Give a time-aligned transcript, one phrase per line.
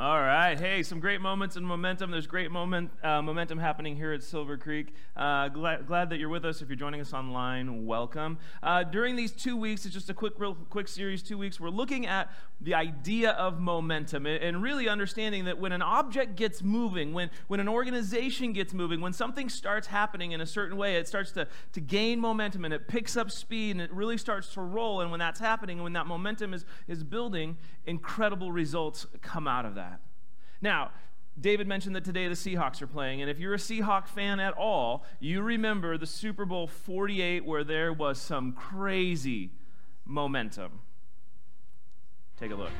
[0.00, 0.56] All right.
[0.56, 2.12] Hey, some great moments and momentum.
[2.12, 4.94] There's great moment, uh, momentum happening here at Silver Creek.
[5.16, 6.62] Uh, glad, glad, that you're with us.
[6.62, 8.38] If you're joining us online, welcome.
[8.62, 11.70] Uh, during these two weeks, it's just a quick, real quick series, two weeks, we're
[11.70, 12.30] looking at
[12.60, 17.58] the idea of momentum and really understanding that when an object gets moving, when, when
[17.58, 21.48] an organization gets moving, when something starts happening in a certain way, it starts to,
[21.72, 25.00] to gain momentum and it picks up speed and it really starts to roll.
[25.00, 29.74] And when that's happening, when that momentum is, is building, incredible results come out of
[29.74, 29.87] that.
[30.60, 30.90] Now,
[31.40, 34.54] David mentioned that today the Seahawks are playing, and if you're a Seahawk fan at
[34.54, 39.52] all, you remember the Super Bowl 48 where there was some crazy
[40.04, 40.80] momentum.
[42.40, 42.70] Take a look.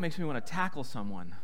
[0.00, 1.34] Makes me want to tackle someone.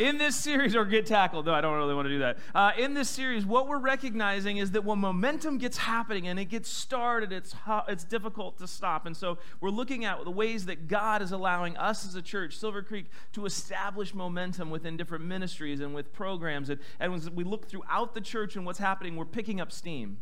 [0.00, 1.46] in this series, or get tackled.
[1.46, 2.38] No, I don't really want to do that.
[2.52, 6.46] Uh, in this series, what we're recognizing is that when momentum gets happening and it
[6.46, 7.54] gets started, it's,
[7.86, 9.06] it's difficult to stop.
[9.06, 12.56] And so we're looking at the ways that God is allowing us as a church,
[12.56, 16.70] Silver Creek, to establish momentum within different ministries and with programs.
[16.70, 20.18] And, and as we look throughout the church and what's happening, we're picking up steam.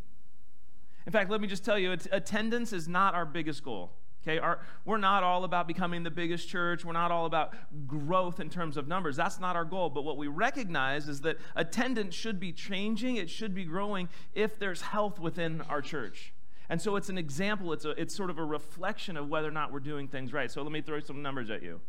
[1.06, 3.92] In fact, let me just tell you, attendance is not our biggest goal.
[4.22, 6.84] Okay, Our, we're not all about becoming the biggest church.
[6.84, 7.54] We're not all about
[7.88, 9.16] growth in terms of numbers.
[9.16, 9.90] That's not our goal.
[9.90, 14.58] But what we recognize is that attendance should be changing, it should be growing if
[14.60, 16.32] there's health within our church.
[16.68, 19.52] And so it's an example, it's, a, it's sort of a reflection of whether or
[19.52, 20.50] not we're doing things right.
[20.50, 21.80] So let me throw some numbers at you.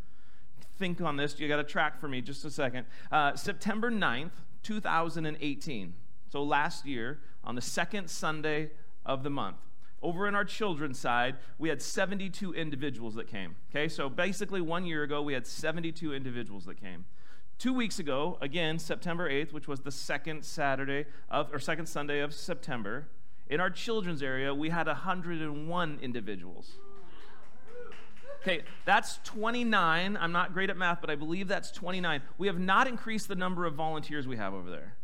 [0.80, 1.40] Think on this.
[1.40, 2.88] You got to track for me just a second.
[3.12, 4.32] Uh, September 9th,
[4.64, 5.94] 2018.
[6.30, 8.72] So last year, on the second Sunday
[9.06, 9.58] of the month,
[10.04, 13.56] over in our children's side, we had 72 individuals that came.
[13.72, 17.06] Okay, so basically one year ago, we had 72 individuals that came.
[17.58, 22.20] Two weeks ago, again, September 8th, which was the second Saturday of, or second Sunday
[22.20, 23.08] of September,
[23.48, 26.72] in our children's area, we had 101 individuals.
[28.42, 30.18] Okay, that's 29.
[30.18, 32.22] I'm not great at math, but I believe that's 29.
[32.38, 34.96] We have not increased the number of volunteers we have over there.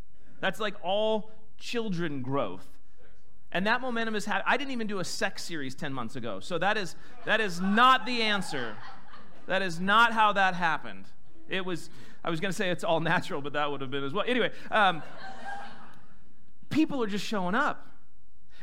[0.42, 2.68] That's like all children growth.
[3.52, 6.40] And that momentum is ha- I didn't even do a sex series 10 months ago.
[6.40, 8.76] So that is that is not the answer.
[9.48, 11.06] That is not how that happened.
[11.48, 11.90] It was
[12.24, 14.26] I was going to say it's all natural, but that would have been as well.
[14.28, 15.02] Anyway, um,
[16.70, 17.88] people are just showing up.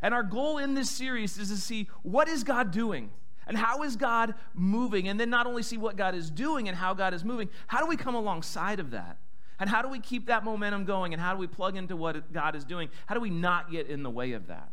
[0.03, 3.11] And our goal in this series is to see what is God doing?
[3.49, 5.09] And how is God moving?
[5.09, 7.81] And then not only see what God is doing and how God is moving, how
[7.81, 9.19] do we come alongside of that?
[9.59, 11.13] And how do we keep that momentum going?
[11.13, 12.91] And how do we plug into what God is doing?
[13.07, 14.73] How do we not get in the way of that?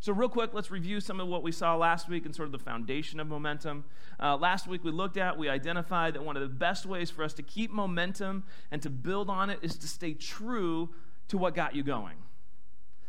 [0.00, 2.52] So, real quick, let's review some of what we saw last week and sort of
[2.52, 3.84] the foundation of momentum.
[4.20, 7.24] Uh, last week, we looked at, we identified that one of the best ways for
[7.24, 10.90] us to keep momentum and to build on it is to stay true
[11.28, 12.16] to what got you going.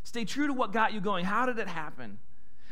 [0.03, 1.25] Stay true to what got you going.
[1.25, 2.19] How did it happen?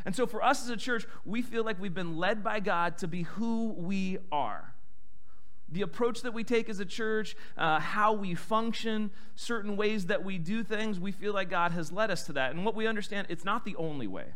[0.04, 2.98] And so, for us as a church, we feel like we've been led by God
[2.98, 4.75] to be who we are.
[5.68, 10.24] The approach that we take as a church, uh, how we function, certain ways that
[10.24, 12.52] we do things, we feel like God has led us to that.
[12.52, 14.26] And what we understand, it's not the only way.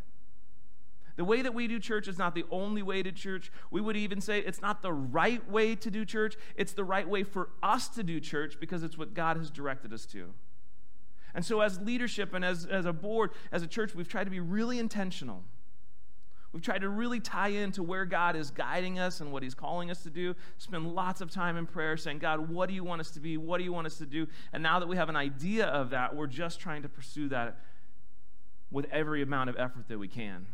[1.16, 3.52] The way that we do church is not the only way to church.
[3.70, 6.36] We would even say it's not the right way to do church.
[6.56, 9.92] It's the right way for us to do church because it's what God has directed
[9.92, 10.32] us to.
[11.34, 14.30] And so, as leadership and as, as a board, as a church, we've tried to
[14.30, 15.44] be really intentional
[16.52, 19.90] We've tried to really tie into where God is guiding us and what He's calling
[19.90, 20.34] us to do.
[20.58, 23.36] Spend lots of time in prayer saying, God, what do you want us to be?
[23.36, 24.26] What do you want us to do?
[24.52, 27.58] And now that we have an idea of that, we're just trying to pursue that
[28.70, 30.46] with every amount of effort that we can.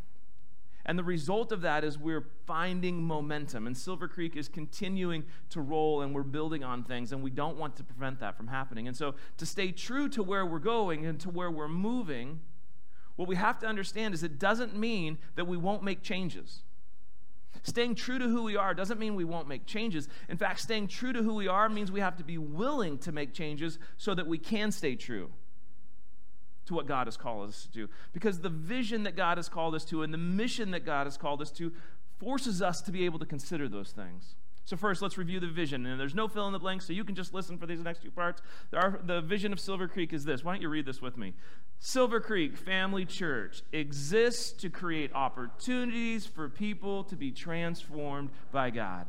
[0.84, 3.66] And the result of that is we're finding momentum.
[3.66, 7.56] And Silver Creek is continuing to roll and we're building on things, and we don't
[7.56, 8.87] want to prevent that from happening.
[8.87, 12.40] And so, to stay true to where we're going and to where we're moving,
[13.17, 16.63] what we have to understand is it doesn't mean that we won't make changes.
[17.63, 20.09] Staying true to who we are doesn't mean we won't make changes.
[20.29, 23.13] In fact, staying true to who we are means we have to be willing to
[23.13, 25.31] make changes so that we can stay true
[26.67, 27.89] to what God has called us to do.
[28.13, 31.17] Because the vision that God has called us to and the mission that God has
[31.17, 31.73] called us to
[32.19, 34.35] forces us to be able to consider those things.
[34.67, 35.87] So, first, let's review the vision.
[35.87, 38.03] And there's no fill in the blanks, so you can just listen for these next
[38.03, 38.43] two parts.
[38.75, 40.43] Our, the vision of Silver Creek is this.
[40.43, 41.35] Why don't you read this with me?
[41.79, 49.07] Silver Creek Family Church exists to create opportunities for people to be transformed by God.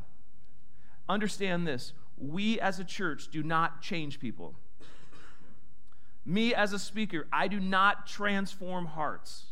[1.09, 4.54] Understand this we as a church do not change people.
[6.24, 9.45] Me as a speaker, I do not transform hearts.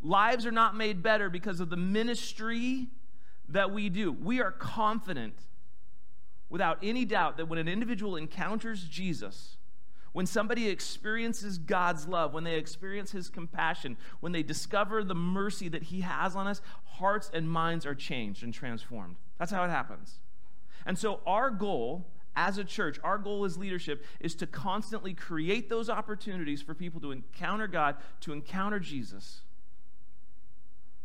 [0.00, 2.88] Lives are not made better because of the ministry
[3.48, 4.12] that we do.
[4.12, 5.34] We are confident,
[6.48, 9.56] without any doubt, that when an individual encounters Jesus,
[10.12, 15.68] when somebody experiences God's love, when they experience His compassion, when they discover the mercy
[15.68, 19.16] that He has on us, hearts and minds are changed and transformed.
[19.38, 20.20] That's how it happens.
[20.86, 22.06] And so, our goal
[22.36, 27.00] as a church, our goal as leadership is to constantly create those opportunities for people
[27.00, 29.42] to encounter God, to encounter Jesus.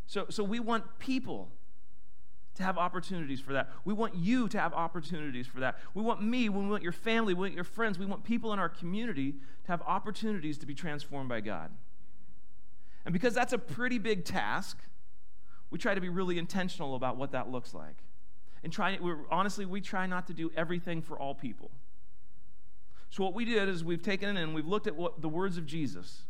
[0.06, 1.50] So, so we want people
[2.60, 3.70] to have opportunities for that.
[3.84, 5.78] We want you to have opportunities for that.
[5.94, 8.58] We want me, we want your family, we want your friends, we want people in
[8.58, 9.32] our community
[9.64, 11.70] to have opportunities to be transformed by God.
[13.04, 14.78] And because that's a pretty big task,
[15.70, 17.96] we try to be really intentional about what that looks like.
[18.62, 18.98] And try,
[19.30, 21.70] honestly, we try not to do everything for all people.
[23.08, 25.66] So what we did is we've taken and we've looked at what, the words of
[25.66, 26.22] Jesus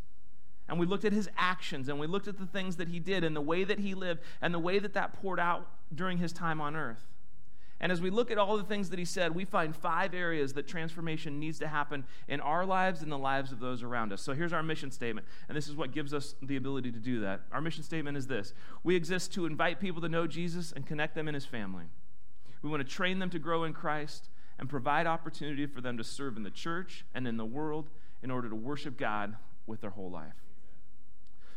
[0.71, 3.25] and we looked at his actions and we looked at the things that he did
[3.25, 6.33] and the way that he lived and the way that that poured out during his
[6.33, 7.09] time on earth.
[7.81, 10.53] And as we look at all the things that he said, we find five areas
[10.53, 14.23] that transformation needs to happen in our lives and the lives of those around us.
[14.23, 17.21] So here's our mission statement, and this is what gives us the ability to do
[17.21, 17.41] that.
[17.51, 18.53] Our mission statement is this
[18.85, 21.87] We exist to invite people to know Jesus and connect them in his family.
[22.63, 24.29] We want to train them to grow in Christ
[24.59, 27.89] and provide opportunity for them to serve in the church and in the world
[28.23, 29.37] in order to worship God
[29.67, 30.50] with their whole life.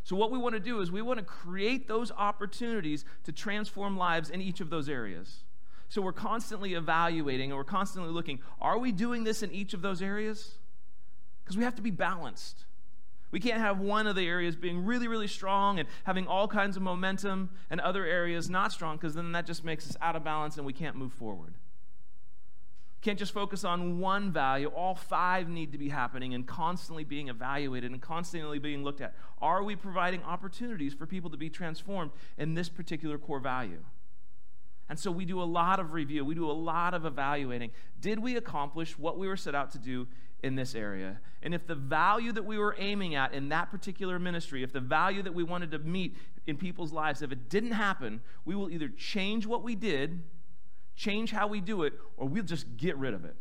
[0.03, 3.97] So, what we want to do is we want to create those opportunities to transform
[3.97, 5.43] lives in each of those areas.
[5.87, 9.81] So, we're constantly evaluating and we're constantly looking are we doing this in each of
[9.81, 10.55] those areas?
[11.43, 12.65] Because we have to be balanced.
[13.31, 16.77] We can't have one of the areas being really, really strong and having all kinds
[16.77, 20.23] of momentum and other areas not strong, because then that just makes us out of
[20.23, 21.55] balance and we can't move forward.
[23.03, 24.67] Can't just focus on one value.
[24.69, 29.13] All five need to be happening and constantly being evaluated and constantly being looked at.
[29.41, 33.83] Are we providing opportunities for people to be transformed in this particular core value?
[34.87, 37.71] And so we do a lot of review, we do a lot of evaluating.
[37.99, 40.07] Did we accomplish what we were set out to do
[40.41, 41.19] in this area?
[41.41, 44.79] And if the value that we were aiming at in that particular ministry, if the
[44.79, 46.15] value that we wanted to meet
[46.47, 50.23] in people's lives, if it didn't happen, we will either change what we did
[50.95, 53.35] change how we do it, or we'll just get rid of it.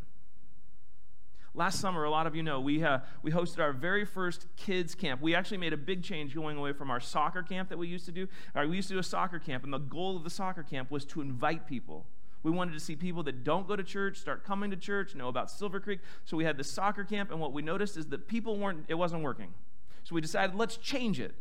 [1.55, 4.95] Last summer, a lot of you know, we, uh, we hosted our very first kids
[4.95, 5.21] camp.
[5.21, 8.07] We actually made a big change going away from our soccer camp that we used
[8.07, 8.27] to do.
[8.55, 10.91] Right, we used to do a soccer camp, and the goal of the soccer camp
[10.91, 12.07] was to invite people.
[12.43, 15.29] We wanted to see people that don't go to church start coming to church, know
[15.29, 16.01] about Silver Creek.
[16.25, 18.95] So we had the soccer camp, and what we noticed is that people weren't, it
[18.95, 19.53] wasn't working.
[20.05, 21.35] So we decided, let's change it.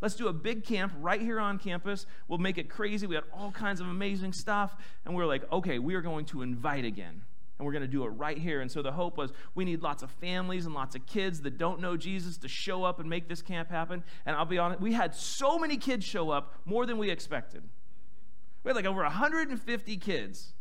[0.00, 2.06] Let's do a big camp right here on campus.
[2.28, 3.06] We'll make it crazy.
[3.06, 4.76] We had all kinds of amazing stuff.
[5.04, 7.22] And we are like, okay, we are going to invite again.
[7.58, 8.60] And we're going to do it right here.
[8.60, 11.58] And so the hope was we need lots of families and lots of kids that
[11.58, 14.04] don't know Jesus to show up and make this camp happen.
[14.24, 17.64] And I'll be honest, we had so many kids show up, more than we expected.
[18.62, 20.52] We had like over 150 kids,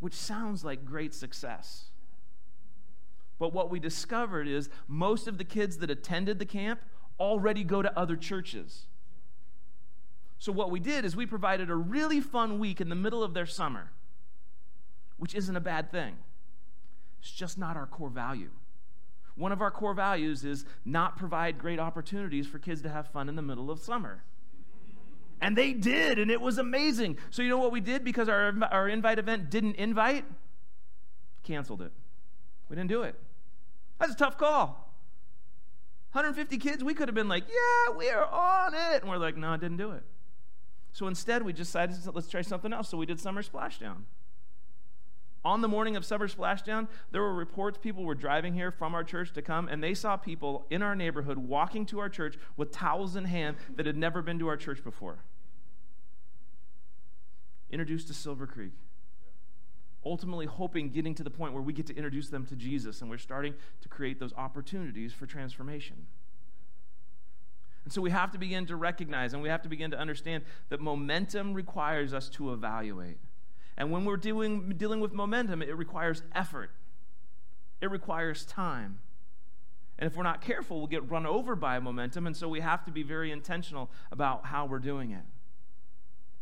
[0.00, 1.86] which sounds like great success.
[3.38, 6.80] But what we discovered is most of the kids that attended the camp
[7.18, 8.86] already go to other churches.
[10.38, 13.34] So, what we did is we provided a really fun week in the middle of
[13.34, 13.90] their summer,
[15.16, 16.16] which isn't a bad thing.
[17.20, 18.50] It's just not our core value.
[19.34, 23.28] One of our core values is not provide great opportunities for kids to have fun
[23.28, 24.24] in the middle of summer.
[25.40, 27.18] And they did, and it was amazing.
[27.30, 30.24] So, you know what we did because our, our invite event didn't invite?
[31.42, 31.92] Canceled it.
[32.68, 33.14] We didn't do it.
[33.98, 34.85] That's a tough call.
[36.16, 39.02] 150 kids, we could have been like, yeah, we are on it.
[39.02, 40.02] And we're like, no, I didn't do it.
[40.92, 42.88] So instead, we decided, let's try something else.
[42.88, 43.96] So we did Summer Splashdown.
[45.44, 49.04] On the morning of Summer Splashdown, there were reports people were driving here from our
[49.04, 52.72] church to come, and they saw people in our neighborhood walking to our church with
[52.72, 55.18] towels in hand that had never been to our church before.
[57.70, 58.72] Introduced to Silver Creek.
[60.06, 63.10] Ultimately, hoping getting to the point where we get to introduce them to Jesus, and
[63.10, 66.06] we're starting to create those opportunities for transformation.
[67.86, 70.42] And so we have to begin to recognize and we have to begin to understand
[70.70, 73.18] that momentum requires us to evaluate.
[73.76, 76.70] And when we're doing, dealing with momentum, it requires effort,
[77.80, 78.98] it requires time.
[79.98, 82.26] And if we're not careful, we'll get run over by momentum.
[82.26, 85.22] And so we have to be very intentional about how we're doing it.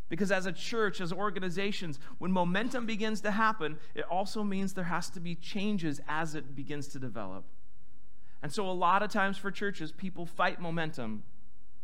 [0.09, 4.85] Because as a church, as organizations, when momentum begins to happen, it also means there
[4.85, 7.45] has to be changes as it begins to develop.
[8.43, 11.23] And so, a lot of times for churches, people fight momentum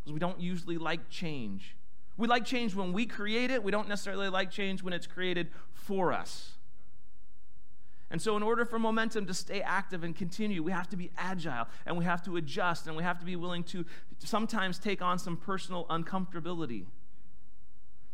[0.00, 1.74] because we don't usually like change.
[2.18, 5.48] We like change when we create it, we don't necessarily like change when it's created
[5.72, 6.58] for us.
[8.10, 11.10] And so, in order for momentum to stay active and continue, we have to be
[11.16, 13.86] agile and we have to adjust and we have to be willing to
[14.18, 16.84] sometimes take on some personal uncomfortability.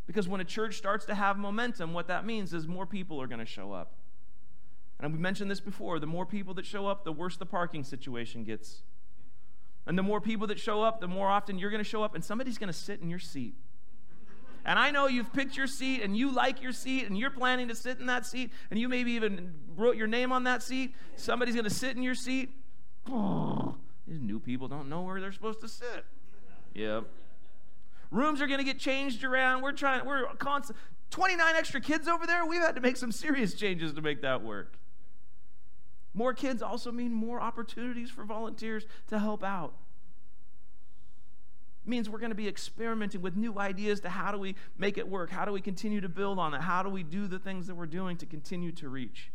[0.06, 3.26] Because when a church starts to have momentum, what that means is more people are
[3.26, 3.94] going to show up.
[5.00, 7.84] And we mentioned this before the more people that show up, the worse the parking
[7.84, 8.82] situation gets.
[9.86, 12.14] And the more people that show up, the more often you're going to show up,
[12.14, 13.54] and somebody's going to sit in your seat.
[14.64, 17.68] And I know you've picked your seat and you like your seat and you're planning
[17.68, 20.92] to sit in that seat and you maybe even wrote your name on that seat.
[21.14, 22.50] Somebody's going to sit in your seat.
[23.06, 26.04] these new people don't know where they're supposed to sit.
[26.74, 27.04] Yep.
[28.10, 29.62] Rooms are going to get changed around.
[29.62, 30.78] We're trying, we're constant.
[31.10, 32.44] 29 extra kids over there.
[32.44, 34.76] We've had to make some serious changes to make that work.
[36.14, 39.74] More kids also mean more opportunities for volunteers to help out.
[41.84, 44.98] It means we're going to be experimenting with new ideas to how do we make
[44.98, 45.30] it work?
[45.30, 46.62] How do we continue to build on it?
[46.62, 49.30] How do we do the things that we're doing to continue to reach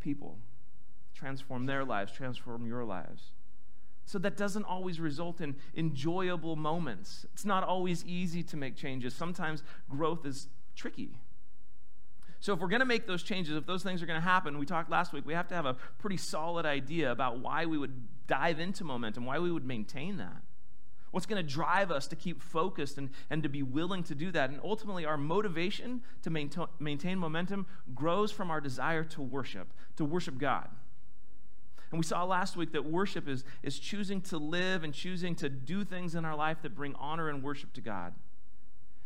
[0.00, 0.38] people,
[1.14, 3.30] transform their lives, transform your lives?
[4.06, 7.26] So that doesn't always result in enjoyable moments.
[7.32, 9.14] It's not always easy to make changes.
[9.14, 11.20] Sometimes growth is tricky.
[12.40, 14.58] So, if we're going to make those changes, if those things are going to happen,
[14.58, 17.76] we talked last week, we have to have a pretty solid idea about why we
[17.76, 17.92] would
[18.26, 20.42] dive into momentum, why we would maintain that.
[21.10, 24.30] What's going to drive us to keep focused and, and to be willing to do
[24.30, 24.48] that?
[24.48, 30.04] And ultimately, our motivation to maintain, maintain momentum grows from our desire to worship, to
[30.04, 30.68] worship God.
[31.90, 35.48] And we saw last week that worship is, is choosing to live and choosing to
[35.48, 38.14] do things in our life that bring honor and worship to God.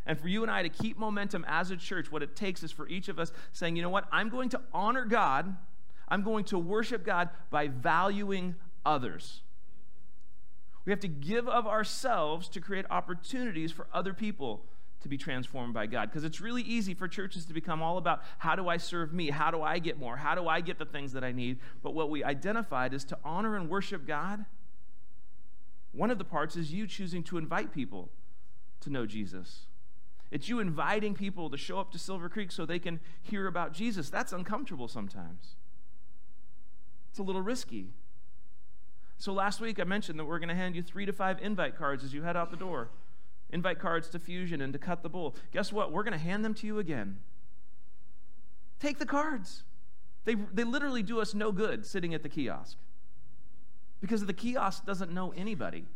[0.06, 2.70] And for you and I to keep momentum as a church, what it takes is
[2.70, 5.56] for each of us saying, you know what, I'm going to honor God,
[6.08, 9.40] I'm going to worship God by valuing others.
[10.84, 14.66] We have to give of ourselves to create opportunities for other people
[15.04, 16.08] to be transformed by God.
[16.10, 19.28] Because it's really easy for churches to become all about how do I serve me?
[19.28, 20.16] How do I get more?
[20.16, 21.58] How do I get the things that I need?
[21.82, 24.46] But what we identified is to honor and worship God.
[25.92, 28.10] One of the parts is you choosing to invite people
[28.80, 29.66] to know Jesus.
[30.30, 33.74] It's you inviting people to show up to Silver Creek so they can hear about
[33.74, 34.08] Jesus.
[34.08, 35.54] That's uncomfortable sometimes.
[37.10, 37.90] It's a little risky.
[39.18, 41.76] So last week I mentioned that we're going to hand you three to five invite
[41.76, 42.88] cards as you head out the door.
[43.54, 45.34] Invite cards to Fusion and to Cut the Bull.
[45.52, 45.92] Guess what?
[45.92, 47.18] We're going to hand them to you again.
[48.80, 49.62] Take the cards.
[50.26, 52.76] They, they literally do us no good sitting at the kiosk
[54.00, 55.86] because the kiosk doesn't know anybody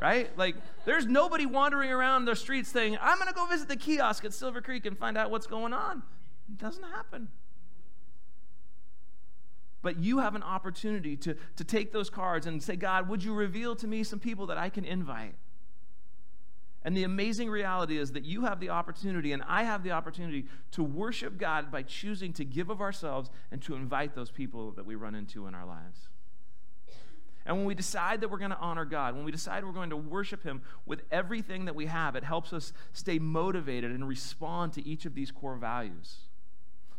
[0.00, 0.36] right?
[0.36, 4.24] Like, there's nobody wandering around the streets saying, I'm going to go visit the kiosk
[4.24, 6.02] at Silver Creek and find out what's going on.
[6.48, 7.28] It doesn't happen.
[9.84, 13.34] But you have an opportunity to, to take those cards and say, God, would you
[13.34, 15.34] reveal to me some people that I can invite?
[16.86, 20.46] And the amazing reality is that you have the opportunity, and I have the opportunity
[20.70, 24.86] to worship God by choosing to give of ourselves and to invite those people that
[24.86, 26.08] we run into in our lives.
[27.44, 29.90] And when we decide that we're going to honor God, when we decide we're going
[29.90, 34.72] to worship Him with everything that we have, it helps us stay motivated and respond
[34.74, 36.20] to each of these core values.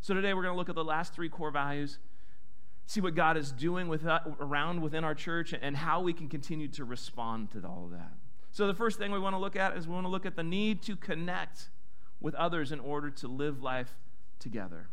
[0.02, 1.98] So today we're going to look at the last three core values,
[2.86, 6.30] see what God is doing with, uh, around within our church, and how we can
[6.30, 8.12] continue to respond to all of that.
[8.52, 10.36] So the first thing we want to look at is we want to look at
[10.36, 11.70] the need to connect
[12.22, 13.94] with others in order to live life
[14.40, 14.88] together.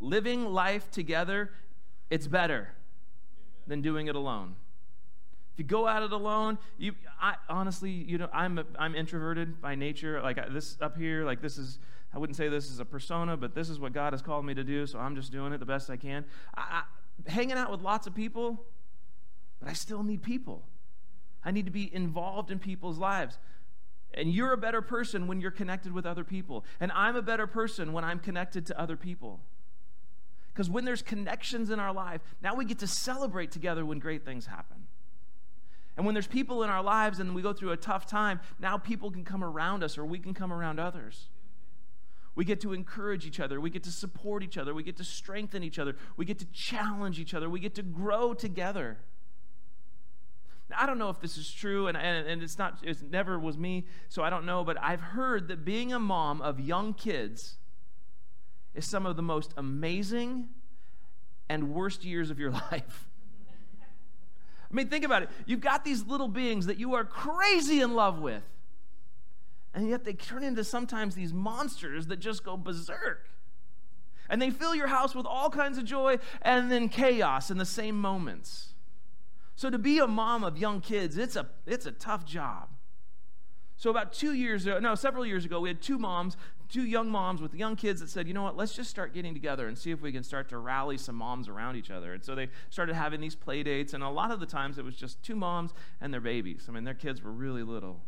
[0.00, 1.50] Living life together,
[2.10, 2.70] it's better
[3.66, 4.56] than doing it alone.
[5.54, 9.60] If you go at it alone, you I honestly, you know, I'm a, I'm introverted
[9.60, 10.20] by nature.
[10.20, 11.78] Like this up here, like this is
[12.12, 14.54] I wouldn't say this is a persona, but this is what God has called me
[14.54, 16.24] to do, so I'm just doing it the best I can.
[16.56, 16.82] I,
[17.26, 18.64] I, hanging out with lots of people,
[19.60, 20.64] but I still need people.
[21.44, 23.38] I need to be involved in people's lives.
[24.12, 26.64] And you're a better person when you're connected with other people.
[26.80, 29.40] And I'm a better person when I'm connected to other people.
[30.52, 34.24] Because when there's connections in our life, now we get to celebrate together when great
[34.24, 34.83] things happen.
[35.96, 38.78] And when there's people in our lives and we go through a tough time, now
[38.78, 41.28] people can come around us or we can come around others.
[42.34, 43.60] We get to encourage each other.
[43.60, 44.74] We get to support each other.
[44.74, 45.94] We get to strengthen each other.
[46.16, 47.48] We get to challenge each other.
[47.48, 48.98] We get to grow together.
[50.68, 53.38] Now, I don't know if this is true, and, and, and it's not, it never
[53.38, 56.94] was me, so I don't know, but I've heard that being a mom of young
[56.94, 57.58] kids
[58.74, 60.48] is some of the most amazing
[61.48, 63.08] and worst years of your life.
[64.74, 65.28] I mean, think about it.
[65.46, 68.42] You've got these little beings that you are crazy in love with,
[69.72, 73.28] and yet they turn into sometimes these monsters that just go berserk.
[74.28, 77.64] And they fill your house with all kinds of joy and then chaos in the
[77.64, 78.74] same moments.
[79.54, 82.68] So to be a mom of young kids, it's a, it's a tough job.
[83.76, 86.36] So about two years ago, no, several years ago, we had two moms
[86.68, 89.34] two young moms with young kids that said, you know what, let's just start getting
[89.34, 92.12] together and see if we can start to rally some moms around each other.
[92.12, 94.84] And so they started having these play dates, and a lot of the times it
[94.84, 96.66] was just two moms and their babies.
[96.68, 98.00] I mean, their kids were really little.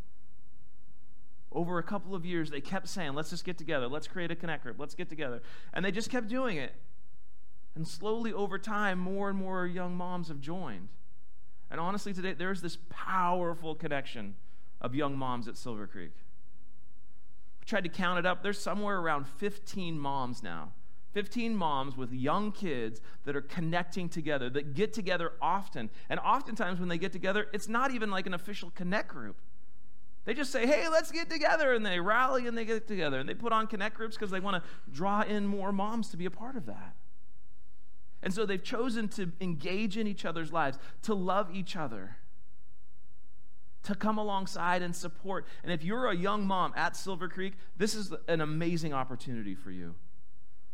[1.52, 4.37] Over a couple of years, they kept saying, let's just get together, let's create a
[4.37, 5.42] connect group, let's get together.
[5.73, 6.75] And they just kept doing it.
[7.75, 10.88] And slowly over time, more and more young moms have joined.
[11.70, 14.35] And honestly, today, there's this powerful connection
[14.87, 16.12] of young moms at Silver Creek
[17.61, 18.42] We tried to count it up.
[18.42, 20.72] There's somewhere around 15 moms now.
[21.12, 25.88] 15 moms with young kids that are connecting together, that get together often.
[26.11, 29.37] And oftentimes, when they get together, it's not even like an official connect group.
[30.27, 31.72] They just say, hey, let's get together.
[31.72, 33.18] And they rally and they get together.
[33.18, 36.16] And they put on connect groups because they want to draw in more moms to
[36.16, 36.94] be a part of that.
[38.22, 42.18] And so they've chosen to engage in each other's lives, to love each other
[43.87, 45.46] to come alongside and support.
[45.62, 49.70] And if you're a young mom at Silver Creek, this is an amazing opportunity for
[49.70, 49.94] you.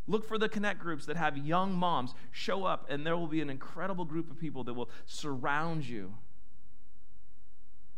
[0.07, 2.15] Look for the connect groups that have young moms.
[2.31, 6.15] Show up, and there will be an incredible group of people that will surround you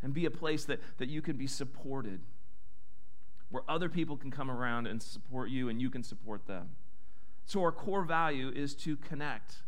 [0.02, 2.20] and be a place that, that you can be supported,
[3.50, 6.70] where other people can come around and support you, and you can support them.
[7.46, 9.58] So, our core value is to connect.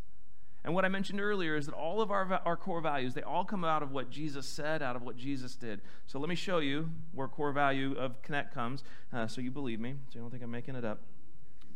[0.67, 3.45] And what I mentioned earlier is that all of our, our core values, they all
[3.45, 5.81] come out of what Jesus said, out of what Jesus did.
[6.09, 9.79] So let me show you where core value of connect comes, uh, so you believe
[9.79, 10.99] me, so you don't think I'm making it up.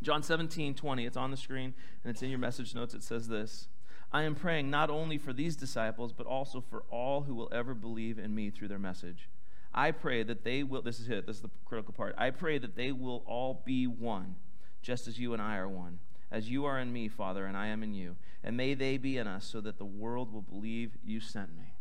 [0.03, 1.73] John 17, 20, it's on the screen,
[2.03, 2.93] and it's in your message notes.
[2.93, 3.69] It says this
[4.13, 7.75] I am praying not only for these disciples, but also for all who will ever
[7.75, 9.29] believe in me through their message.
[9.73, 12.17] I pray that they will, this is it, this is the critical part.
[12.19, 14.35] I pray that they will all be one,
[14.83, 17.69] just as you and I are one as you are in me, Father, and I
[17.69, 18.17] am in you.
[18.43, 21.75] And may they be in us so that the world will believe you sent me.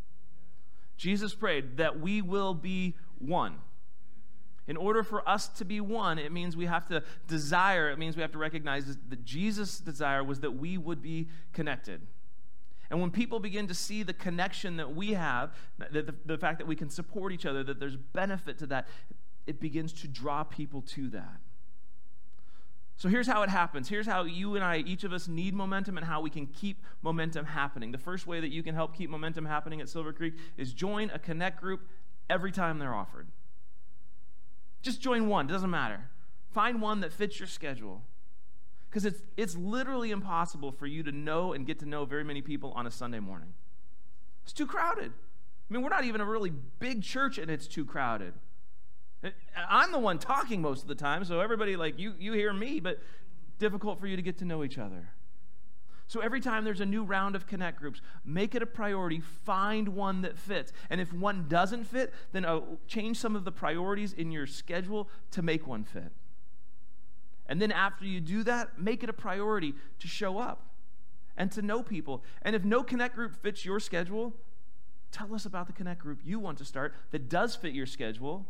[0.97, 3.55] Jesus prayed that we will be one.
[4.67, 8.15] In order for us to be one, it means we have to desire, it means
[8.15, 12.01] we have to recognize that Jesus' desire was that we would be connected.
[12.91, 15.53] And when people begin to see the connection that we have,
[15.91, 18.87] the, the, the fact that we can support each other, that there's benefit to that,
[19.47, 21.39] it begins to draw people to that.
[22.99, 23.87] So here's how it happens.
[23.87, 26.83] Here's how you and I, each of us, need momentum and how we can keep
[27.01, 27.93] momentum happening.
[27.93, 31.09] The first way that you can help keep momentum happening at Silver Creek is join
[31.11, 31.87] a connect group
[32.29, 33.27] every time they're offered.
[34.81, 36.09] Just join one, it doesn't matter.
[36.51, 38.01] Find one that fits your schedule.
[38.89, 42.41] Because it's, it's literally impossible for you to know and get to know very many
[42.41, 43.53] people on a Sunday morning.
[44.43, 45.13] It's too crowded.
[45.13, 48.33] I mean, we're not even a really big church and it's too crowded.
[49.55, 52.79] I'm the one talking most of the time, so everybody, like, you, you hear me,
[52.79, 52.99] but
[53.57, 55.09] difficult for you to get to know each other.
[56.07, 59.89] So every time there's a new round of connect groups, make it a priority, find
[59.89, 60.73] one that fits.
[60.89, 65.07] And if one doesn't fit, then uh, change some of the priorities in your schedule
[65.31, 66.11] to make one fit.
[67.45, 70.65] And then after you do that, make it a priority to show up
[71.37, 72.23] and to know people.
[72.41, 74.33] And if no connect group fits your schedule,
[75.11, 78.47] tell us about the connect group you want to start that does fit your schedule.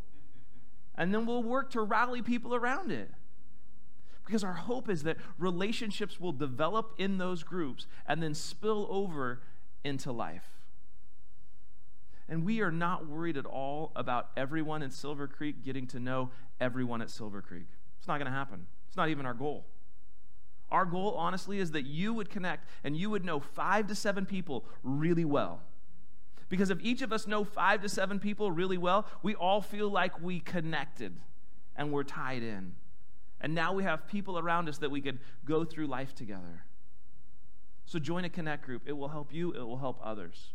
[0.99, 3.09] And then we'll work to rally people around it.
[4.25, 9.41] Because our hope is that relationships will develop in those groups and then spill over
[9.83, 10.45] into life.
[12.27, 16.29] And we are not worried at all about everyone in Silver Creek getting to know
[16.59, 17.65] everyone at Silver Creek.
[17.97, 18.67] It's not going to happen.
[18.87, 19.65] It's not even our goal.
[20.69, 24.25] Our goal, honestly, is that you would connect and you would know five to seven
[24.25, 25.61] people really well.
[26.49, 29.89] Because if each of us know five to seven people really well, we all feel
[29.89, 31.15] like we connected
[31.75, 32.73] and we're tied in.
[33.39, 36.65] And now we have people around us that we could go through life together.
[37.85, 38.83] So join a connect group.
[38.85, 40.53] It will help you, it will help others.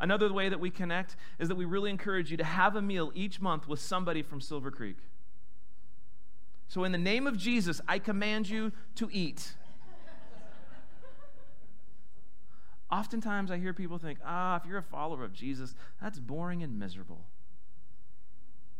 [0.00, 3.10] Another way that we connect is that we really encourage you to have a meal
[3.14, 4.98] each month with somebody from Silver Creek.
[6.68, 9.54] So, in the name of Jesus, I command you to eat.
[12.90, 16.78] Oftentimes, I hear people think, ah, if you're a follower of Jesus, that's boring and
[16.78, 17.26] miserable.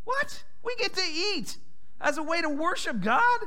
[0.04, 0.44] What?
[0.64, 1.58] We get to eat
[2.00, 3.40] as a way to worship God?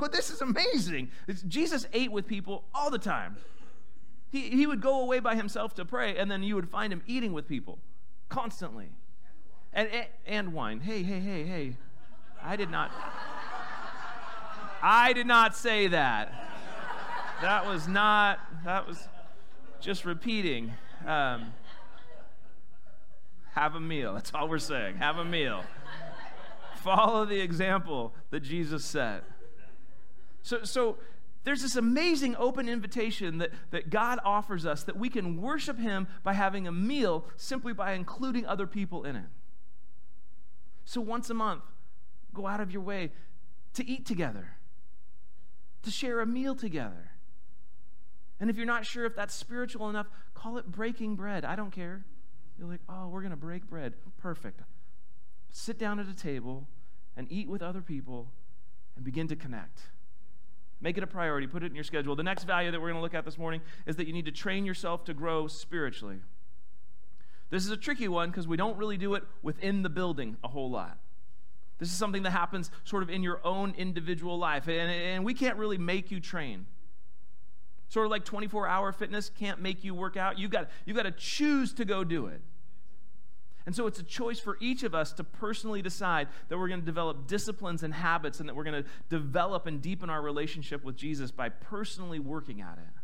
[0.00, 1.10] Well, this is amazing.
[1.48, 3.36] Jesus ate with people all the time.
[4.30, 7.02] He, he would go away by himself to pray, and then you would find him
[7.06, 7.78] eating with people
[8.28, 8.90] constantly.
[9.72, 10.80] And, and, and wine.
[10.80, 11.76] Hey, hey, hey, hey.
[12.42, 12.90] I did not.
[14.82, 16.32] I did not say that.
[17.42, 19.08] That was not, that was
[19.80, 20.72] just repeating.
[21.06, 21.52] Um,
[23.52, 24.14] have a meal.
[24.14, 24.96] That's all we're saying.
[24.96, 25.64] Have a meal.
[26.76, 29.24] Follow the example that Jesus set.
[30.42, 30.98] So, so
[31.44, 36.06] there's this amazing open invitation that, that God offers us that we can worship Him
[36.22, 39.26] by having a meal simply by including other people in it.
[40.84, 41.62] So once a month,
[42.34, 43.10] go out of your way
[43.74, 44.56] to eat together,
[45.82, 47.09] to share a meal together.
[48.40, 51.44] And if you're not sure if that's spiritual enough, call it breaking bread.
[51.44, 52.04] I don't care.
[52.58, 53.94] You're like, oh, we're going to break bread.
[54.18, 54.62] Perfect
[55.52, 56.68] sit down at a table
[57.16, 58.30] and eat with other people
[58.96, 59.80] and begin to connect.
[60.80, 62.16] Make it a priority, put it in your schedule.
[62.16, 64.24] The next value that we're going to look at this morning is that you need
[64.24, 66.20] to train yourself to grow spiritually.
[67.50, 70.48] This is a tricky one because we don't really do it within the building a
[70.48, 70.98] whole lot.
[71.78, 75.34] This is something that happens sort of in your own individual life, and, and we
[75.34, 76.66] can't really make you train.
[77.90, 80.38] Sort of like 24 hour fitness can't make you work out.
[80.38, 82.40] You've got, you've got to choose to go do it.
[83.66, 86.80] And so it's a choice for each of us to personally decide that we're going
[86.80, 90.84] to develop disciplines and habits and that we're going to develop and deepen our relationship
[90.84, 92.94] with Jesus by personally working at it.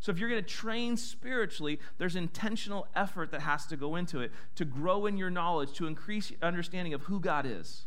[0.00, 4.20] So if you're going to train spiritually, there's intentional effort that has to go into
[4.20, 7.86] it to grow in your knowledge, to increase your understanding of who God is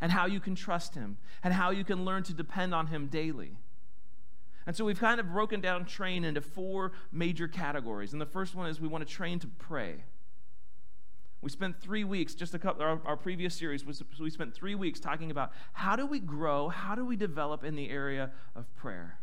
[0.00, 3.06] and how you can trust him and how you can learn to depend on him
[3.06, 3.56] daily.
[4.66, 8.12] And so we've kind of broken down train into four major categories.
[8.12, 10.04] And the first one is we want to train to pray.
[11.40, 14.74] We spent three weeks, just a couple, our, our previous series, was, we spent three
[14.74, 18.74] weeks talking about how do we grow, how do we develop in the area of
[18.74, 19.20] prayer.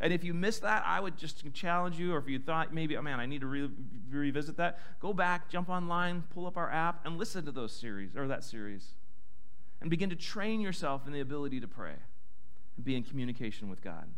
[0.00, 2.96] And if you missed that, I would just challenge you, or if you thought maybe,
[2.96, 3.70] oh man, I need to re-
[4.10, 8.16] revisit that, go back, jump online, pull up our app, and listen to those series,
[8.16, 8.94] or that series.
[9.80, 11.94] And begin to train yourself in the ability to pray
[12.76, 14.08] and be in communication with God.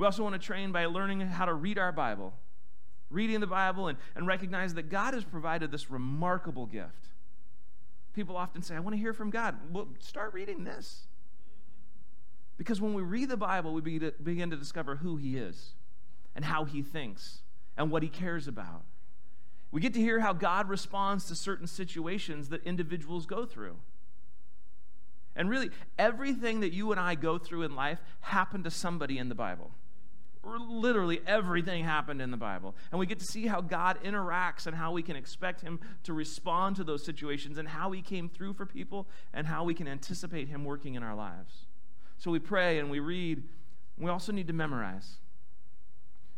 [0.00, 2.32] We also want to train by learning how to read our Bible
[3.10, 7.08] reading the Bible and, and recognize that God has provided this remarkable gift.
[8.14, 9.56] People often say, I want to hear from God.
[9.70, 11.06] Well, start reading this.
[12.56, 15.72] Because when we read the Bible, we begin to discover who He is
[16.34, 17.42] and how He thinks
[17.76, 18.84] and what He cares about.
[19.70, 23.76] We get to hear how God responds to certain situations that individuals go through.
[25.36, 29.28] And really, everything that you and I go through in life happened to somebody in
[29.28, 29.72] the Bible
[30.42, 32.74] literally everything happened in the Bible.
[32.90, 36.12] And we get to see how God interacts and how we can expect Him to
[36.12, 39.86] respond to those situations and how He came through for people and how we can
[39.86, 41.66] anticipate Him working in our lives.
[42.16, 43.42] So we pray and we read.
[43.98, 45.16] We also need to memorize.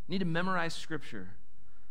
[0.08, 1.30] We need to memorize Scripture.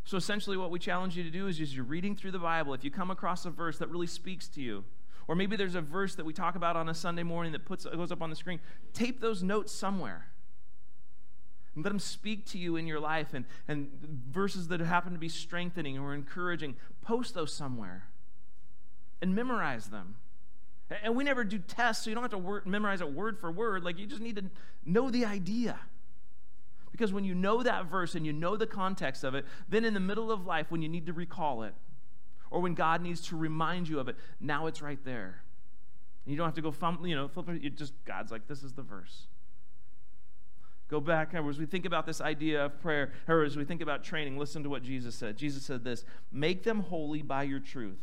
[0.03, 2.73] So essentially, what we challenge you to do is as you're reading through the Bible,
[2.73, 4.83] if you come across a verse that really speaks to you,
[5.27, 7.85] or maybe there's a verse that we talk about on a Sunday morning that puts,
[7.85, 8.59] goes up on the screen,
[8.93, 10.30] tape those notes somewhere
[11.75, 13.89] and let them speak to you in your life and, and
[14.29, 16.75] verses that happen to be strengthening or encouraging.
[17.01, 18.07] Post those somewhere
[19.21, 20.15] and memorize them.
[21.03, 23.49] And we never do tests, so you don't have to word, memorize it word for
[23.49, 23.83] word.
[23.83, 24.43] Like, you just need to
[24.85, 25.79] know the idea.
[26.91, 29.93] Because when you know that verse and you know the context of it, then in
[29.93, 31.73] the middle of life, when you need to recall it,
[32.49, 35.43] or when God needs to remind you of it, now it's right there.
[36.25, 37.75] And you don't have to go, fumble, you know, flip it.
[37.77, 39.27] just, God's like, this is the verse.
[40.91, 44.03] Go back, as we think about this idea of prayer, or as we think about
[44.03, 45.37] training, listen to what Jesus said.
[45.37, 47.99] Jesus said this Make them holy by your truth,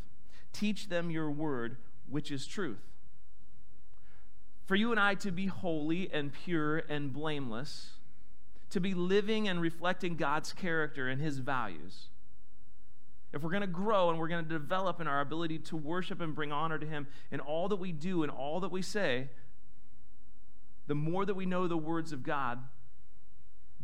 [0.55, 1.77] teach them your word,
[2.09, 2.81] which is truth.
[4.65, 7.91] For you and I to be holy and pure and blameless,
[8.71, 12.07] to be living and reflecting God's character and his values.
[13.35, 16.23] If we're going to grow and we're going to develop in our ability to worship
[16.23, 19.29] and bring honor to Him in all that we do and all that we say,
[20.87, 22.61] the more that we know the words of God,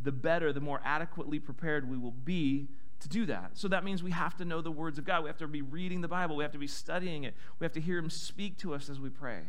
[0.05, 2.69] the better, the more adequately prepared we will be
[3.01, 3.51] to do that.
[3.53, 5.23] So that means we have to know the words of God.
[5.23, 6.35] We have to be reading the Bible.
[6.37, 7.35] We have to be studying it.
[7.59, 9.41] We have to hear Him speak to us as we pray.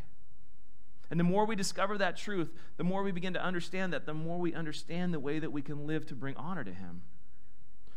[1.10, 4.14] And the more we discover that truth, the more we begin to understand that, the
[4.14, 7.02] more we understand the way that we can live to bring honor to Him.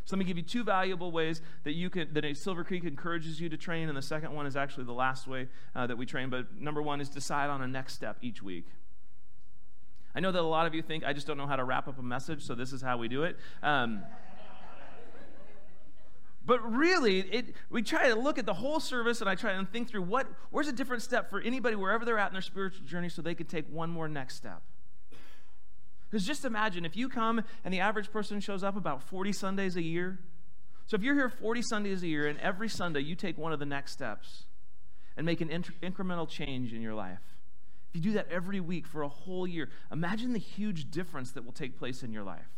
[0.05, 3.39] So let me give you two valuable ways that you can that Silver Creek encourages
[3.39, 6.05] you to train, and the second one is actually the last way uh, that we
[6.05, 6.29] train.
[6.29, 8.67] But number one is decide on a next step each week.
[10.15, 11.87] I know that a lot of you think I just don't know how to wrap
[11.87, 13.37] up a message, so this is how we do it.
[13.61, 14.03] Um,
[16.45, 19.71] but really, it, we try to look at the whole service and I try and
[19.71, 22.87] think through what, where's a different step for anybody wherever they're at in their spiritual
[22.87, 24.63] journey so they can take one more next step.
[26.09, 29.75] Because just imagine if you come and the average person shows up about 40 Sundays
[29.75, 30.17] a year.
[30.87, 33.59] So if you're here 40 Sundays a year and every Sunday you take one of
[33.59, 34.45] the next steps
[35.15, 35.49] and make an
[35.83, 37.19] incremental change in your life,
[37.89, 41.43] if you do that every week for a whole year, imagine the huge difference that
[41.43, 42.49] will take place in your life.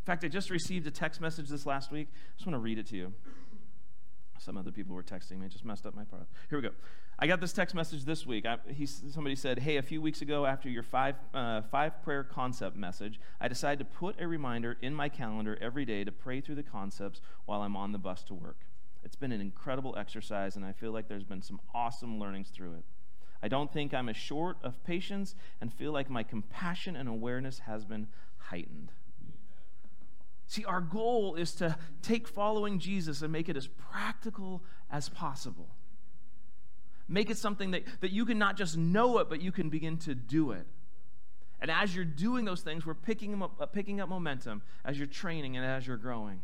[0.00, 2.08] In fact, I just received a text message this last week.
[2.12, 3.12] I just want to read it to you.
[4.38, 5.48] Some other people were texting me.
[5.48, 6.26] just messed up my part.
[6.48, 6.74] Here we go.
[7.18, 8.46] I got this text message this week.
[8.46, 12.24] I, he, somebody said, Hey, a few weeks ago, after your five, uh, five prayer
[12.24, 16.40] concept message, I decided to put a reminder in my calendar every day to pray
[16.40, 18.64] through the concepts while I'm on the bus to work.
[19.04, 22.74] It's been an incredible exercise, and I feel like there's been some awesome learnings through
[22.74, 22.84] it.
[23.42, 27.60] I don't think I'm as short of patience and feel like my compassion and awareness
[27.60, 28.92] has been heightened.
[30.46, 35.68] See, our goal is to take following Jesus and make it as practical as possible.
[37.08, 39.96] Make it something that, that you can not just know it, but you can begin
[39.98, 40.66] to do it.
[41.60, 45.06] And as you're doing those things, we're picking up, uh, picking up momentum as you're
[45.06, 46.40] training and as you're growing.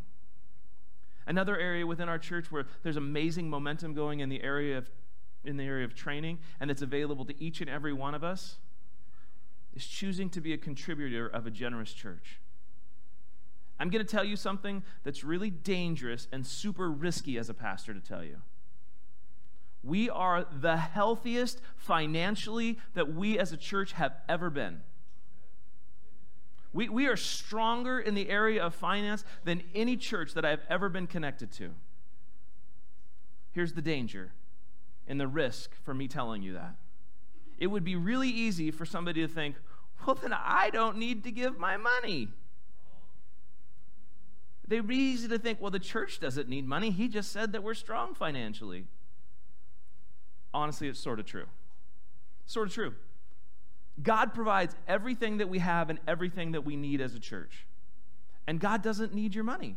[1.26, 4.90] Another area within our church where there's amazing momentum going in the area of,
[5.46, 8.56] in the area of training and that's available to each and every one of us
[9.74, 12.40] is choosing to be a contributor of a generous church.
[13.78, 17.92] I'm going to tell you something that's really dangerous and super risky as a pastor
[17.92, 18.38] to tell you.
[19.82, 24.80] We are the healthiest financially that we as a church have ever been.
[26.72, 30.88] We, we are stronger in the area of finance than any church that I've ever
[30.88, 31.70] been connected to.
[33.52, 34.32] Here's the danger
[35.06, 36.74] and the risk for me telling you that.
[37.58, 39.56] It would be really easy for somebody to think,
[40.06, 42.28] well, then I don't need to give my money.
[44.68, 46.90] They'd be easy to think, well, the church doesn't need money.
[46.90, 48.84] He just said that we're strong financially.
[50.52, 51.46] Honestly, it's sort of true.
[52.46, 52.94] Sort of true.
[54.02, 57.66] God provides everything that we have and everything that we need as a church.
[58.46, 59.76] And God doesn't need your money.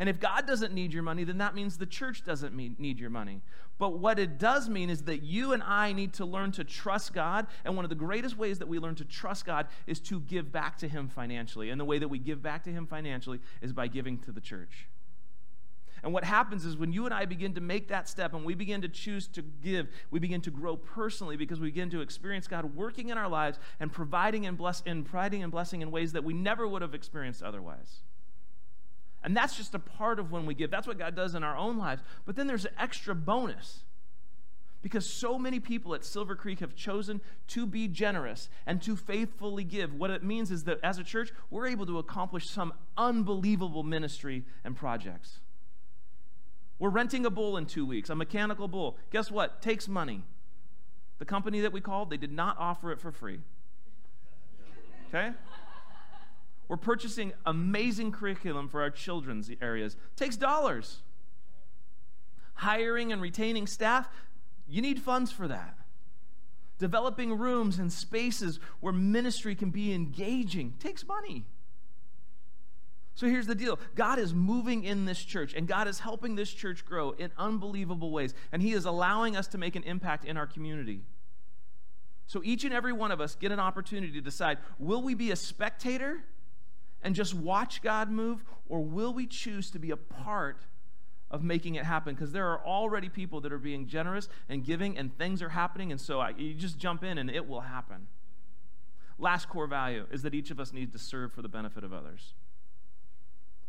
[0.00, 3.10] And if God doesn't need your money, then that means the church doesn't need your
[3.10, 3.42] money.
[3.78, 7.12] But what it does mean is that you and I need to learn to trust
[7.12, 7.46] God.
[7.66, 10.50] And one of the greatest ways that we learn to trust God is to give
[10.50, 11.68] back to Him financially.
[11.68, 14.40] And the way that we give back to Him financially is by giving to the
[14.40, 14.88] church.
[16.02, 18.54] And what happens is when you and I begin to make that step and we
[18.54, 22.48] begin to choose to give, we begin to grow personally because we begin to experience
[22.48, 26.12] God working in our lives and providing and, bless, and providing and blessing in ways
[26.12, 28.00] that we never would have experienced otherwise.
[29.22, 30.70] And that's just a part of when we give.
[30.70, 32.02] That's what God does in our own lives.
[32.24, 33.84] But then there's an extra bonus.
[34.82, 39.62] Because so many people at Silver Creek have chosen to be generous and to faithfully
[39.62, 39.92] give.
[39.92, 44.44] What it means is that as a church, we're able to accomplish some unbelievable ministry
[44.64, 45.40] and projects.
[46.78, 48.96] We're renting a bull in two weeks, a mechanical bull.
[49.12, 49.60] Guess what?
[49.60, 50.22] Takes money.
[51.18, 53.40] The company that we called, they did not offer it for free.
[55.08, 55.32] Okay?
[56.70, 59.94] We're purchasing amazing curriculum for our children's areas.
[59.94, 60.98] It takes dollars.
[62.54, 64.08] Hiring and retaining staff,
[64.68, 65.76] you need funds for that.
[66.78, 71.44] Developing rooms and spaces where ministry can be engaging takes money.
[73.16, 76.52] So here's the deal God is moving in this church, and God is helping this
[76.52, 80.36] church grow in unbelievable ways, and He is allowing us to make an impact in
[80.36, 81.02] our community.
[82.28, 85.32] So each and every one of us get an opportunity to decide will we be
[85.32, 86.22] a spectator
[87.02, 90.66] and just watch God move, or will we choose to be a part
[91.30, 92.14] of making it happen?
[92.14, 95.90] Because there are already people that are being generous and giving, and things are happening,
[95.90, 98.06] and so I, you just jump in and it will happen.
[99.18, 101.92] Last core value is that each of us needs to serve for the benefit of
[101.92, 102.32] others.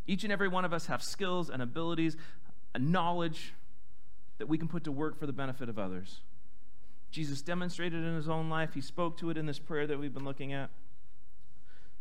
[0.07, 2.17] Each and every one of us have skills and abilities,
[2.73, 3.53] a knowledge
[4.37, 6.21] that we can put to work for the benefit of others.
[7.11, 8.73] Jesus demonstrated in his own life.
[8.73, 10.69] He spoke to it in this prayer that we've been looking at.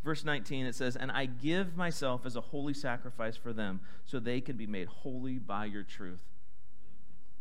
[0.02, 4.18] Verse 19, it says, And I give myself as a holy sacrifice for them, so
[4.18, 6.22] they can be made holy by your truth.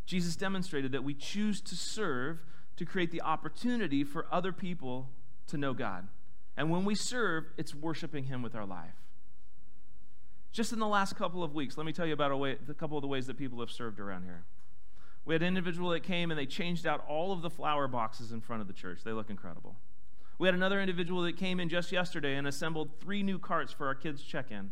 [0.05, 2.39] Jesus demonstrated that we choose to serve
[2.75, 5.09] to create the opportunity for other people
[5.47, 6.07] to know God.
[6.57, 8.95] And when we serve, it's worshiping Him with our life.
[10.51, 12.73] Just in the last couple of weeks, let me tell you about a, way, a
[12.73, 14.43] couple of the ways that people have served around here.
[15.25, 18.31] We had an individual that came and they changed out all of the flower boxes
[18.31, 19.01] in front of the church.
[19.03, 19.75] They look incredible.
[20.39, 23.86] We had another individual that came in just yesterday and assembled three new carts for
[23.88, 24.71] our kids' check in.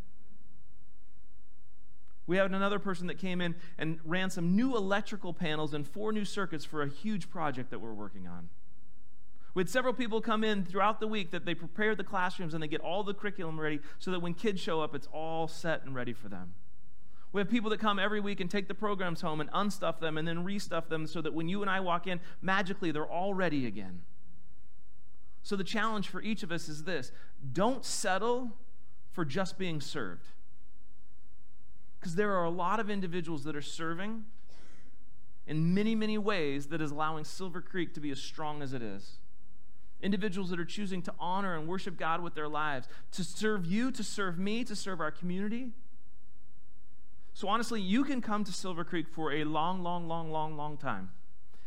[2.26, 6.12] We had another person that came in and ran some new electrical panels and four
[6.12, 8.50] new circuits for a huge project that we're working on.
[9.54, 12.64] We had several people come in throughout the week that they prepare the classrooms and
[12.64, 15.84] they get all the curriculum ready so that when kids show up, it's all set
[15.84, 16.54] and ready for them.
[17.34, 20.18] We have people that come every week and take the programs home and unstuff them
[20.18, 23.34] and then restuff them so that when you and I walk in, magically they're all
[23.34, 24.02] ready again.
[25.48, 27.14] So the challenge for each of us is this
[27.54, 28.52] don't settle
[29.14, 30.26] for just being served.
[31.98, 34.26] Because there are a lot of individuals that are serving
[35.48, 38.82] in many, many ways that is allowing Silver Creek to be as strong as it
[38.82, 39.20] is.
[40.02, 43.90] Individuals that are choosing to honor and worship God with their lives, to serve you,
[43.92, 45.72] to serve me, to serve our community.
[47.34, 50.76] So honestly, you can come to Silver Creek for a long, long, long, long, long
[50.76, 51.12] time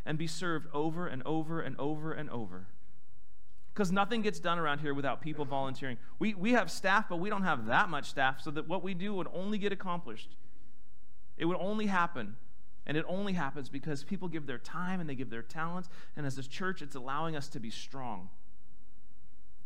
[0.05, 2.67] and be served over and over and over and over
[3.81, 5.97] because nothing gets done around here without people volunteering.
[6.19, 8.93] We, we have staff, but we don't have that much staff, so that what we
[8.93, 10.37] do would only get accomplished.
[11.39, 12.37] It would only happen.
[12.87, 15.89] And it only happens because people give their time and they give their talents.
[16.15, 18.29] And as a church, it's allowing us to be strong.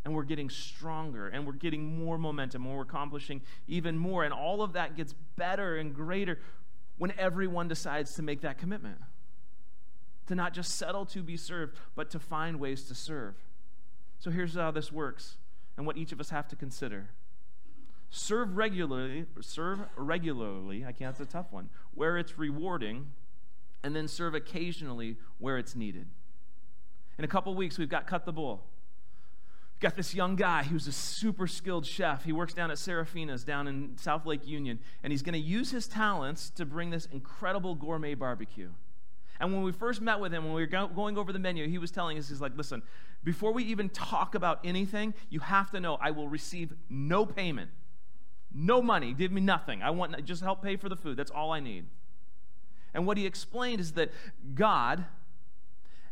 [0.05, 4.23] And we're getting stronger and we're getting more momentum and we're accomplishing even more.
[4.23, 6.39] And all of that gets better and greater
[6.99, 8.99] when everyone decides to make that commitment.
[10.29, 13.35] To not just settle to be served, but to find ways to serve.
[14.25, 15.37] So here's how this works
[15.77, 17.11] and what each of us have to consider.
[18.09, 23.09] Serve regularly, serve regularly, I can't, it's a tough one, where it's rewarding,
[23.83, 26.07] and then serve occasionally where it's needed.
[27.19, 28.65] In a couple weeks, we've got Cut the Bull.
[29.75, 32.25] We've got this young guy who's a super skilled chef.
[32.25, 35.71] He works down at Serafina's down in South Lake Union, and he's going to use
[35.71, 38.71] his talents to bring this incredible gourmet barbecue.
[39.45, 41.69] And when we first met with him, when we were go- going over the menu,
[41.69, 42.83] he was telling us, he's like, listen,
[43.23, 47.69] before we even talk about anything, you have to know I will receive no payment,
[48.55, 49.83] no money, give me nothing.
[49.83, 51.19] I want just help pay for the food.
[51.19, 51.85] That's all I need.
[52.95, 54.13] And what he explained is that
[54.55, 55.05] God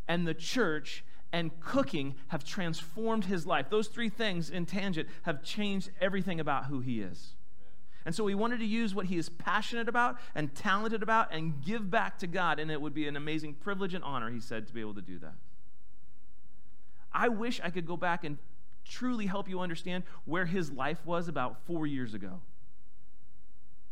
[0.06, 3.70] and the church and cooking have transformed his life.
[3.70, 7.32] Those three things in tangent have changed everything about who he is.
[8.04, 11.62] And so he wanted to use what he is passionate about and talented about and
[11.62, 12.58] give back to God.
[12.58, 15.02] And it would be an amazing privilege and honor, he said, to be able to
[15.02, 15.34] do that.
[17.12, 18.38] I wish I could go back and
[18.84, 22.40] truly help you understand where his life was about four years ago.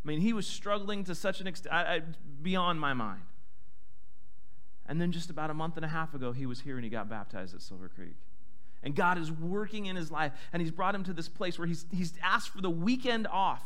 [0.05, 3.23] I mean, he was struggling to such an extent, beyond my mind.
[4.87, 6.91] And then just about a month and a half ago, he was here and he
[6.91, 8.17] got baptized at Silver Creek.
[8.83, 11.69] And God is working in his life, and he's brought him to this place where
[11.69, 13.63] he's, he's asked for the weekend off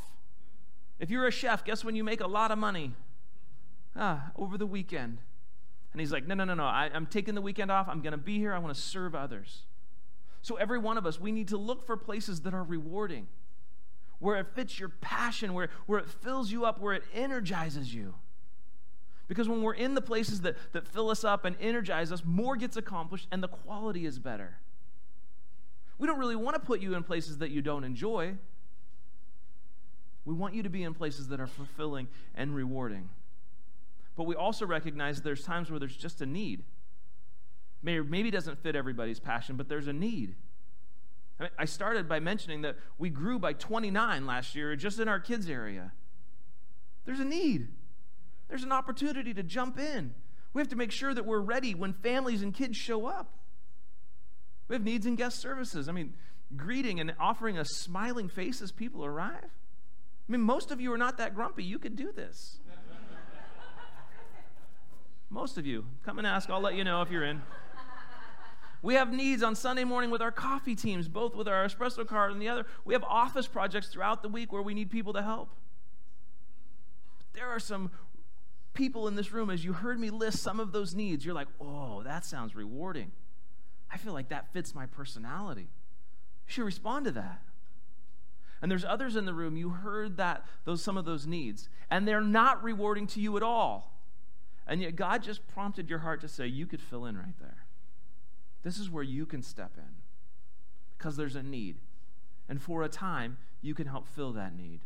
[0.98, 2.92] if you're a chef, guess when you make a lot of money?
[3.96, 5.18] Ah, over the weekend.
[5.92, 6.64] And he's like, no, no, no, no.
[6.64, 7.88] I, am taking the weekend off.
[7.88, 8.52] I'm going to be here.
[8.52, 9.62] I want to serve others.
[10.42, 13.28] So, every one of us, we need to look for places that are rewarding,
[14.18, 18.14] where it fits your passion, where, where it fills you up, where it energizes you.
[19.26, 22.57] Because when we're in the places that, that fill us up and energize us, more
[22.57, 24.59] gets accomplished and the quality is better.
[25.98, 28.35] We don't really want to put you in places that you don't enjoy.
[30.24, 33.08] We want you to be in places that are fulfilling and rewarding.
[34.16, 36.64] But we also recognize there's times where there's just a need.
[37.82, 40.37] Maybe, doesn't fit everybody's passion, but there's a need.
[41.38, 45.08] I, mean, I started by mentioning that we grew by 29 last year just in
[45.08, 45.92] our kids' area.
[47.04, 47.68] There's a need.
[48.48, 50.14] There's an opportunity to jump in.
[50.54, 53.35] We have to make sure that we're ready when families and kids show up.
[54.68, 55.88] We have needs and guest services.
[55.88, 56.14] I mean,
[56.56, 59.50] greeting and offering a smiling face as people arrive.
[60.29, 61.64] I mean, most of you are not that grumpy.
[61.64, 62.58] You could do this.
[65.29, 65.87] most of you.
[66.04, 66.48] Come and ask.
[66.48, 67.42] I'll let you know if you're in.
[68.85, 72.33] We have needs on Sunday morning with our coffee teams, both with our espresso card
[72.33, 72.66] and the other.
[72.85, 75.54] We have office projects throughout the week where we need people to help.
[77.33, 77.90] There are some
[78.75, 81.48] people in this room, as you heard me list some of those needs, you're like,
[81.60, 83.12] oh, that sounds rewarding.
[83.90, 85.68] I feel like that fits my personality.
[86.46, 87.40] You should respond to that.
[88.65, 92.08] And there's others in the room, you heard that those some of those needs, and
[92.08, 94.00] they're not rewarding to you at all.
[94.67, 97.67] And yet God just prompted your heart to say, you could fill in right there.
[98.62, 99.96] This is where you can step in.
[100.96, 101.83] Because there's a need.
[102.48, 104.81] And for a time, you can help fill that need.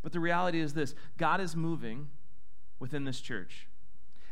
[0.00, 2.06] But the reality is this God is moving
[2.78, 3.66] within this church.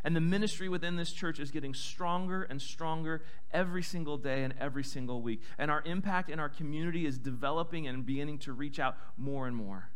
[0.04, 4.52] And the ministry within this church is getting stronger and stronger every single day and
[4.60, 5.40] every single week.
[5.56, 9.56] And our impact in our community is developing and beginning to reach out more and
[9.56, 9.88] more.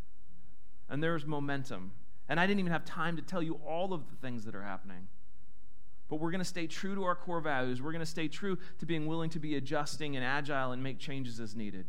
[0.88, 1.92] And there is momentum.
[2.26, 4.62] And I didn't even have time to tell you all of the things that are
[4.62, 5.08] happening.
[6.08, 7.82] But we're going to stay true to our core values.
[7.82, 10.98] We're going to stay true to being willing to be adjusting and agile and make
[10.98, 11.84] changes as needed.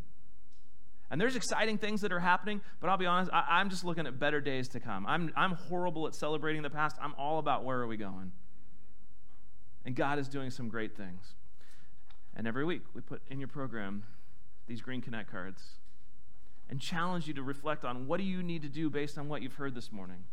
[1.11, 4.05] And there's exciting things that are happening, but I'll be honest, I, am just looking
[4.05, 5.07] at better days to come.
[5.07, 6.97] I'm, I'm horrible at celebrating the past.
[7.01, 8.31] I'm all about where are we going.
[9.85, 11.33] And God is doing some great things.
[12.35, 14.03] And every week we put in your program
[14.67, 15.63] these Green Connect cards
[16.69, 19.41] and challenge you to reflect on what do you need to do based on what
[19.41, 20.23] you've heard this morning.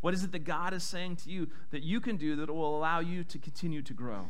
[0.00, 2.76] What is it that God is saying to you that you can do that will
[2.78, 4.28] allow you to continue to grow?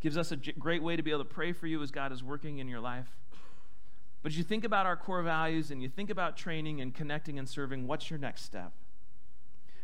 [0.00, 2.24] Gives us a great way to be able to pray for you as God is
[2.24, 3.18] working in your life.
[4.22, 7.48] But you think about our core values and you think about training and connecting and
[7.48, 8.72] serving, what's your next step?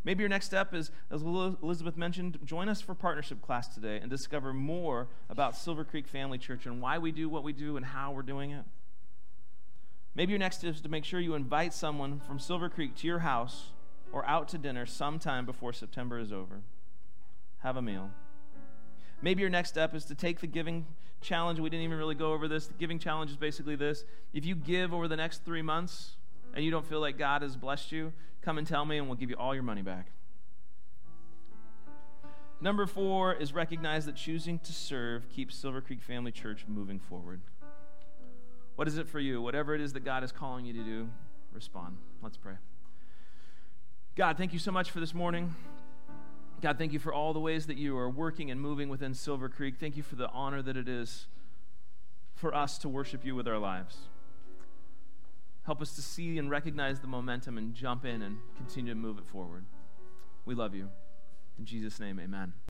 [0.05, 4.09] Maybe your next step is, as Elizabeth mentioned, join us for partnership class today and
[4.09, 7.85] discover more about Silver Creek Family Church and why we do what we do and
[7.85, 8.65] how we're doing it.
[10.15, 13.07] Maybe your next step is to make sure you invite someone from Silver Creek to
[13.07, 13.71] your house
[14.13, 16.61] or out to dinner sometime before September is over.
[17.59, 18.11] Have a meal.
[19.21, 20.87] Maybe your next step is to take the giving
[21.21, 21.61] challenge.
[21.61, 22.67] We didn't even really go over this.
[22.67, 26.17] The giving challenge is basically this if you give over the next three months
[26.55, 28.13] and you don't feel like God has blessed you,
[28.43, 30.07] come and tell me and we'll give you all your money back.
[32.61, 37.43] Number four is recognize that choosing to serve keeps Silver Creek Family Church moving forward.
[38.77, 39.43] What is it for you?
[39.43, 41.09] Whatever it is that God is calling you to do,
[41.53, 41.97] respond.
[42.23, 42.55] Let's pray.
[44.17, 45.55] God, thank you so much for this morning.
[46.63, 49.49] God, thank you for all the ways that you are working and moving within Silver
[49.49, 49.75] Creek.
[49.79, 51.27] Thank you for the honor that it is
[52.35, 53.97] for us to worship you with our lives.
[55.65, 59.19] Help us to see and recognize the momentum and jump in and continue to move
[59.19, 59.65] it forward.
[60.45, 60.89] We love you.
[61.59, 62.53] In Jesus' name, amen.